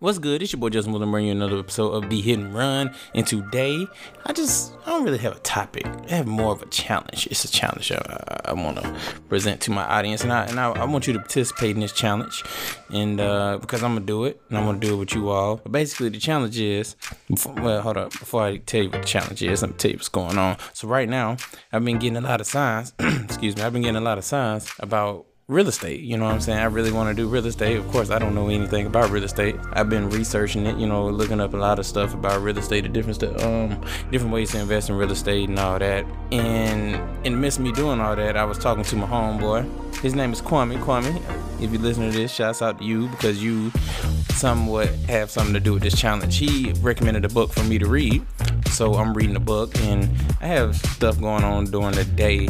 What's 0.00 0.20
good? 0.20 0.44
It's 0.44 0.52
your 0.52 0.60
boy 0.60 0.68
Justin 0.68 0.92
Willing 0.92 1.10
bringing 1.10 1.30
you 1.30 1.34
another 1.34 1.58
episode 1.58 1.90
of 1.90 2.08
The 2.08 2.32
and 2.32 2.54
Run. 2.54 2.94
And 3.16 3.26
today, 3.26 3.84
I 4.24 4.32
just 4.32 4.72
I 4.86 4.90
don't 4.90 5.02
really 5.02 5.18
have 5.18 5.36
a 5.36 5.40
topic. 5.40 5.86
I 5.86 6.14
have 6.14 6.28
more 6.28 6.52
of 6.52 6.62
a 6.62 6.66
challenge. 6.66 7.26
It's 7.26 7.44
a 7.44 7.50
challenge 7.50 7.90
I, 7.90 8.40
I 8.44 8.52
want 8.52 8.76
to 8.76 8.96
present 9.28 9.60
to 9.62 9.72
my 9.72 9.82
audience, 9.82 10.22
and 10.22 10.32
I 10.32 10.44
and 10.44 10.60
I, 10.60 10.70
I, 10.70 10.84
want 10.84 11.08
you 11.08 11.14
to 11.14 11.18
participate 11.18 11.74
in 11.74 11.80
this 11.80 11.90
challenge. 11.90 12.44
And 12.94 13.20
uh, 13.20 13.58
because 13.60 13.82
I'm 13.82 13.94
gonna 13.94 14.06
do 14.06 14.26
it, 14.26 14.40
and 14.48 14.56
I'm 14.56 14.66
gonna 14.66 14.78
do 14.78 14.94
it 14.94 14.98
with 14.98 15.14
you 15.16 15.30
all. 15.30 15.56
But 15.56 15.72
basically, 15.72 16.10
the 16.10 16.20
challenge 16.20 16.60
is. 16.60 16.94
Before, 17.28 17.54
well, 17.54 17.82
hold 17.82 17.96
up. 17.96 18.12
Before 18.12 18.42
I 18.42 18.58
tell 18.58 18.84
you 18.84 18.90
what 18.90 19.02
the 19.02 19.08
challenge 19.08 19.42
is, 19.42 19.62
let 19.62 19.72
me 19.72 19.76
tell 19.78 19.90
you 19.90 19.96
what's 19.96 20.08
going 20.08 20.38
on. 20.38 20.58
So 20.74 20.86
right 20.86 21.08
now, 21.08 21.38
I've 21.72 21.84
been 21.84 21.98
getting 21.98 22.18
a 22.18 22.20
lot 22.20 22.40
of 22.40 22.46
signs. 22.46 22.92
excuse 23.00 23.56
me. 23.56 23.62
I've 23.62 23.72
been 23.72 23.82
getting 23.82 23.96
a 23.96 24.00
lot 24.00 24.16
of 24.16 24.24
signs 24.24 24.72
about 24.78 25.26
real 25.48 25.66
estate. 25.68 26.00
You 26.00 26.18
know 26.18 26.26
what 26.26 26.34
I'm 26.34 26.40
saying? 26.42 26.58
I 26.58 26.64
really 26.64 26.92
want 26.92 27.08
to 27.08 27.14
do 27.14 27.26
real 27.26 27.46
estate. 27.46 27.78
Of 27.78 27.88
course, 27.88 28.10
I 28.10 28.18
don't 28.18 28.34
know 28.34 28.50
anything 28.50 28.86
about 28.86 29.10
real 29.10 29.24
estate. 29.24 29.56
I've 29.72 29.88
been 29.88 30.10
researching 30.10 30.66
it, 30.66 30.76
you 30.76 30.86
know, 30.86 31.06
looking 31.08 31.40
up 31.40 31.54
a 31.54 31.56
lot 31.56 31.78
of 31.78 31.86
stuff 31.86 32.12
about 32.12 32.42
real 32.42 32.58
estate, 32.58 32.82
the 32.82 32.90
different 32.90 33.18
st- 33.18 33.40
um 33.40 33.82
different 34.10 34.34
ways 34.34 34.50
to 34.50 34.60
invest 34.60 34.90
in 34.90 34.96
real 34.96 35.10
estate 35.10 35.48
and 35.48 35.58
all 35.58 35.78
that. 35.78 36.04
And 36.32 36.96
in 37.26 37.32
the 37.32 37.38
midst 37.38 37.60
of 37.60 37.64
me 37.64 37.72
doing 37.72 37.98
all 37.98 38.14
that, 38.14 38.36
I 38.36 38.44
was 38.44 38.58
talking 38.58 38.84
to 38.84 38.96
my 38.96 39.06
homeboy. 39.06 39.96
His 40.02 40.14
name 40.14 40.34
is 40.34 40.42
Kwame. 40.42 40.78
Kwame, 40.84 41.16
if 41.62 41.72
you 41.72 41.78
listen 41.78 42.10
to 42.10 42.16
this, 42.16 42.30
shouts 42.30 42.60
out 42.60 42.80
to 42.80 42.84
you 42.84 43.08
because 43.08 43.42
you 43.42 43.72
somewhat 44.32 44.88
have 45.08 45.30
something 45.30 45.54
to 45.54 45.60
do 45.60 45.72
with 45.72 45.82
this 45.82 45.98
challenge. 45.98 46.36
He 46.36 46.74
recommended 46.82 47.24
a 47.24 47.28
book 47.30 47.54
for 47.54 47.64
me 47.64 47.78
to 47.78 47.86
read. 47.86 48.22
So 48.66 48.96
I'm 48.96 49.14
reading 49.14 49.32
the 49.32 49.40
book 49.40 49.74
and 49.80 50.10
I 50.42 50.46
have 50.48 50.76
stuff 50.76 51.18
going 51.18 51.42
on 51.42 51.64
during 51.64 51.94
the 51.94 52.04
day 52.04 52.48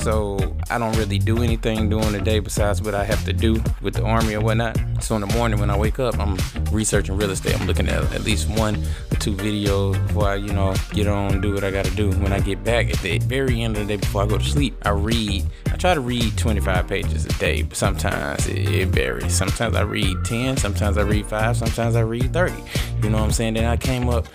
so 0.00 0.38
I 0.70 0.78
don't 0.78 0.96
really 0.96 1.18
do 1.18 1.42
anything 1.42 1.88
during 1.88 2.12
the 2.12 2.20
day 2.20 2.40
besides 2.40 2.80
what 2.82 2.94
I 2.94 3.04
have 3.04 3.24
to 3.26 3.32
do 3.32 3.62
with 3.82 3.94
the 3.94 4.02
army 4.02 4.34
or 4.34 4.40
whatnot. 4.40 4.78
So 5.02 5.14
in 5.14 5.20
the 5.22 5.34
morning 5.34 5.58
when 5.58 5.70
I 5.70 5.76
wake 5.76 5.98
up, 5.98 6.18
I'm 6.18 6.36
researching 6.70 7.16
real 7.16 7.30
estate. 7.30 7.58
I'm 7.58 7.66
looking 7.66 7.88
at 7.88 8.02
at 8.12 8.22
least 8.22 8.48
one 8.48 8.76
or 9.10 9.16
two 9.16 9.34
videos 9.34 9.94
before 10.06 10.28
I, 10.28 10.34
you 10.36 10.52
know, 10.52 10.74
get 10.92 11.06
on 11.06 11.40
do 11.40 11.54
what 11.54 11.64
I 11.64 11.70
got 11.70 11.84
to 11.86 11.94
do. 11.94 12.10
When 12.10 12.32
I 12.32 12.40
get 12.40 12.62
back 12.62 12.90
at 12.90 12.98
the 12.98 13.18
very 13.20 13.62
end 13.62 13.76
of 13.76 13.86
the 13.86 13.96
day 13.96 14.00
before 14.00 14.22
I 14.22 14.26
go 14.26 14.38
to 14.38 14.44
sleep, 14.44 14.76
I 14.82 14.90
read. 14.90 15.46
I 15.72 15.76
try 15.76 15.94
to 15.94 16.00
read 16.00 16.36
25 16.36 16.86
pages 16.86 17.24
a 17.24 17.32
day, 17.38 17.62
but 17.62 17.76
sometimes 17.76 18.46
it, 18.46 18.68
it 18.68 18.88
varies. 18.88 19.32
Sometimes 19.32 19.74
I 19.74 19.82
read 19.82 20.24
10, 20.24 20.58
sometimes 20.58 20.98
I 20.98 21.02
read 21.02 21.26
5, 21.26 21.56
sometimes 21.56 21.96
I 21.96 22.00
read 22.00 22.32
30. 22.32 22.54
You 23.02 23.10
know 23.10 23.18
what 23.18 23.24
I'm 23.24 23.32
saying? 23.32 23.54
Then 23.54 23.64
I 23.64 23.76
came 23.76 24.08
up, 24.08 24.26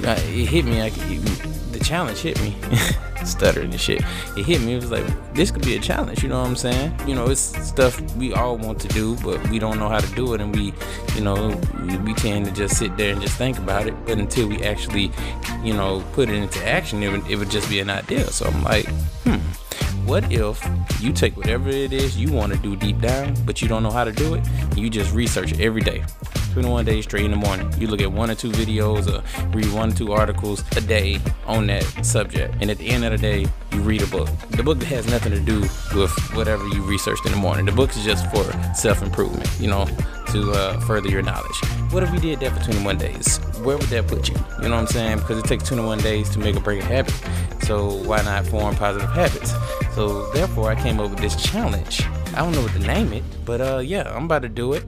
it 0.00 0.46
hit 0.46 0.64
me 0.64 0.80
like 0.80 0.94
the 1.72 1.80
challenge 1.82 2.18
hit 2.18 2.40
me. 2.40 2.56
stuttering 3.26 3.70
and 3.70 3.80
shit. 3.80 4.02
It 4.36 4.44
hit 4.44 4.60
me. 4.60 4.74
It 4.74 4.76
was 4.76 4.90
like 4.90 5.34
this 5.34 5.50
could 5.50 5.64
be 5.64 5.76
a 5.76 5.80
challenge. 5.80 6.22
You 6.22 6.28
know 6.28 6.40
what 6.40 6.48
I'm 6.48 6.56
saying? 6.56 6.94
You 7.06 7.14
know, 7.14 7.26
it's 7.26 7.40
stuff 7.40 8.00
we 8.16 8.32
all 8.32 8.56
want 8.56 8.80
to 8.80 8.88
do, 8.88 9.16
but 9.16 9.46
we 9.48 9.58
don't 9.58 9.78
know 9.78 9.88
how 9.88 10.00
to 10.00 10.13
do 10.14 10.34
it, 10.34 10.40
and 10.40 10.54
we, 10.54 10.72
you 11.14 11.20
know, 11.20 11.60
we, 12.04 12.14
tend 12.14 12.46
to 12.46 12.52
just 12.52 12.78
sit 12.78 12.96
there 12.96 13.12
and 13.12 13.20
just 13.20 13.36
think 13.36 13.58
about 13.58 13.86
it. 13.86 13.94
But 14.06 14.18
until 14.18 14.48
we 14.48 14.62
actually, 14.62 15.10
you 15.62 15.74
know, 15.74 16.02
put 16.12 16.28
it 16.28 16.34
into 16.36 16.64
action, 16.66 17.02
it 17.02 17.10
would, 17.10 17.26
it 17.28 17.36
would 17.36 17.50
just 17.50 17.68
be 17.68 17.80
an 17.80 17.90
idea. 17.90 18.26
So 18.30 18.46
I'm 18.46 18.62
like, 18.62 18.86
hmm 19.24 19.38
what 20.04 20.30
if 20.30 20.62
you 21.00 21.12
take 21.12 21.36
whatever 21.36 21.70
it 21.70 21.92
is 21.92 22.16
you 22.16 22.30
want 22.30 22.52
to 22.52 22.58
do 22.58 22.76
deep 22.76 23.00
down, 23.00 23.34
but 23.46 23.62
you 23.62 23.68
don't 23.68 23.82
know 23.82 23.90
how 23.90 24.04
to 24.04 24.12
do 24.12 24.34
it? 24.34 24.46
And 24.46 24.78
you 24.78 24.90
just 24.90 25.14
research 25.14 25.52
it 25.52 25.60
every 25.60 25.80
day. 25.80 26.04
21 26.54 26.84
days 26.84 27.02
straight 27.02 27.24
in 27.24 27.32
the 27.32 27.36
morning. 27.36 27.68
You 27.80 27.88
look 27.88 28.00
at 28.00 28.12
one 28.12 28.30
or 28.30 28.36
two 28.36 28.52
videos 28.52 29.12
or 29.12 29.24
read 29.48 29.72
one 29.72 29.90
or 29.90 29.94
two 29.94 30.12
articles 30.12 30.62
a 30.76 30.80
day 30.80 31.20
on 31.46 31.66
that 31.66 31.82
subject. 32.06 32.54
And 32.60 32.70
at 32.70 32.78
the 32.78 32.88
end 32.88 33.04
of 33.04 33.10
the 33.10 33.18
day, 33.18 33.46
you 33.72 33.80
read 33.80 34.02
a 34.02 34.06
book. 34.06 34.28
The 34.50 34.62
book 34.62 34.80
has 34.84 35.10
nothing 35.10 35.32
to 35.32 35.40
do 35.40 35.62
with 35.98 36.12
whatever 36.32 36.64
you 36.68 36.82
researched 36.82 37.26
in 37.26 37.32
the 37.32 37.38
morning. 37.38 37.66
The 37.66 37.72
book 37.72 37.90
is 37.90 38.04
just 38.04 38.30
for 38.30 38.44
self 38.72 39.02
improvement, 39.02 39.50
you 39.58 39.66
know, 39.66 39.84
to 40.28 40.52
uh, 40.52 40.78
further 40.80 41.08
your 41.08 41.22
knowledge. 41.22 41.58
What 41.90 42.04
if 42.04 42.12
we 42.12 42.20
did 42.20 42.38
that 42.38 42.56
for 42.56 42.64
21 42.70 42.98
days? 42.98 43.38
Where 43.64 43.76
would 43.76 43.88
that 43.88 44.06
put 44.06 44.28
you? 44.28 44.36
You 44.62 44.68
know 44.68 44.76
what 44.76 44.82
I'm 44.82 44.86
saying? 44.86 45.18
Because 45.18 45.40
it 45.40 45.46
takes 45.46 45.64
21 45.68 45.98
days 45.98 46.30
to 46.30 46.38
make 46.38 46.54
or 46.54 46.60
break 46.60 46.82
a 46.82 46.84
habit. 46.84 47.14
So 47.64 47.94
why 48.04 48.22
not 48.22 48.46
form 48.46 48.76
positive 48.76 49.10
habits? 49.10 49.52
So 49.96 50.30
therefore, 50.30 50.70
I 50.70 50.80
came 50.80 51.00
up 51.00 51.10
with 51.10 51.18
this 51.18 51.34
challenge. 51.34 52.04
I 52.28 52.42
don't 52.42 52.52
know 52.52 52.62
what 52.62 52.72
to 52.74 52.78
name 52.78 53.12
it, 53.12 53.24
but 53.44 53.60
uh, 53.60 53.78
yeah, 53.78 54.08
I'm 54.14 54.26
about 54.26 54.42
to 54.42 54.48
do 54.48 54.72
it 54.74 54.84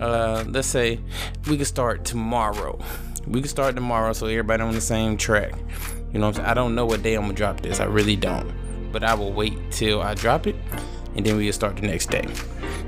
uh, 0.00 0.44
let's 0.48 0.68
say 0.68 1.00
we 1.48 1.56
could 1.56 1.66
start 1.66 2.04
tomorrow. 2.04 2.78
We 3.26 3.40
could 3.40 3.50
start 3.50 3.74
tomorrow 3.74 4.12
so 4.12 4.26
everybody 4.26 4.62
on 4.62 4.72
the 4.72 4.80
same 4.80 5.16
track. 5.16 5.54
You 6.12 6.20
know 6.20 6.32
i 6.42 6.54
don't 6.54 6.74
know 6.74 6.86
what 6.86 7.02
day 7.02 7.14
I'm 7.14 7.22
gonna 7.22 7.34
drop 7.34 7.60
this. 7.60 7.80
I 7.80 7.84
really 7.84 8.16
don't. 8.16 8.52
But 8.92 9.04
I 9.04 9.14
will 9.14 9.32
wait 9.32 9.54
till 9.70 10.00
I 10.00 10.14
drop 10.14 10.46
it 10.46 10.56
and 11.14 11.26
then 11.26 11.36
we'll 11.36 11.52
start 11.52 11.76
the 11.76 11.86
next 11.86 12.10
day. 12.10 12.26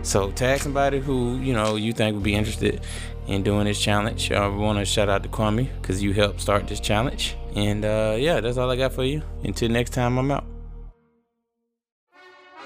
So 0.03 0.31
tag 0.31 0.61
somebody 0.61 1.01
who, 1.01 1.37
you 1.39 1.53
know, 1.53 1.77
you 1.77 1.93
think 1.93 2.15
would 2.15 2.23
be 2.23 2.35
interested 2.35 2.81
in 3.27 3.43
doing 3.43 3.67
this 3.67 3.81
challenge. 3.81 4.33
I 4.33 4.49
want 4.49 4.79
to 4.79 4.85
shout 4.85 5.09
out 5.09 5.23
to 5.25 5.29
Kwame 5.29 5.69
because 5.81 6.03
you 6.03 6.13
helped 6.13 6.41
start 6.41 6.67
this 6.67 6.81
challenge. 6.81 7.37
And 7.55 7.85
uh, 7.85 8.17
yeah, 8.19 8.41
that's 8.41 8.57
all 8.57 8.71
I 8.71 8.77
got 8.77 8.93
for 8.93 9.05
you. 9.05 9.23
Until 9.45 9.69
next 9.69 9.91
time, 9.91 10.19
I'm 10.19 10.31
out. 10.31 10.45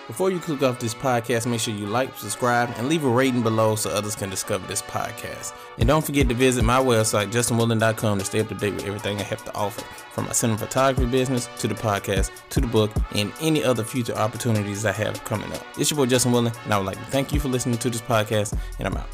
Before 0.06 0.30
you 0.30 0.38
click 0.38 0.62
off 0.62 0.78
this 0.80 0.92
podcast, 0.92 1.46
make 1.46 1.60
sure 1.60 1.72
you 1.72 1.86
like, 1.86 2.14
subscribe, 2.18 2.68
and 2.76 2.90
leave 2.90 3.04
a 3.04 3.08
rating 3.08 3.42
below 3.42 3.74
so 3.74 3.88
others 3.88 4.14
can 4.14 4.28
discover 4.28 4.66
this 4.66 4.82
podcast. 4.82 5.54
And 5.78 5.88
don't 5.88 6.04
forget 6.04 6.28
to 6.28 6.34
visit 6.34 6.62
my 6.62 6.78
website, 6.78 7.32
justinwilling.com, 7.32 8.18
to 8.18 8.24
stay 8.24 8.40
up 8.40 8.48
to 8.48 8.54
date 8.54 8.74
with 8.74 8.84
everything 8.84 9.18
I 9.18 9.22
have 9.22 9.42
to 9.46 9.54
offer, 9.54 9.82
from 10.12 10.26
my 10.26 10.32
cinema 10.32 10.58
photography 10.58 11.10
business 11.10 11.48
to 11.58 11.68
the 11.68 11.74
podcast 11.74 12.30
to 12.50 12.60
the 12.60 12.66
book 12.66 12.90
and 13.14 13.32
any 13.40 13.64
other 13.64 13.82
future 13.82 14.14
opportunities 14.14 14.84
I 14.84 14.92
have 14.92 15.24
coming 15.24 15.50
up. 15.54 15.64
It's 15.78 15.90
your 15.90 15.96
boy 15.96 16.06
Justin 16.06 16.32
Willing, 16.32 16.52
and 16.64 16.74
I 16.74 16.76
would 16.76 16.86
like 16.86 16.98
to 16.98 17.04
thank 17.06 17.32
you 17.32 17.40
for 17.40 17.48
listening 17.48 17.78
to 17.78 17.88
this 17.88 18.02
podcast, 18.02 18.58
and 18.78 18.86
I'm 18.86 18.96
out. 18.98 19.08